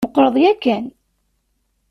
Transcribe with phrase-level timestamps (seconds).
[0.05, 0.85] Meqqreḍ yakan.